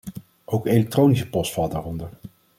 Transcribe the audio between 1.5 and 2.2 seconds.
valt daar onder.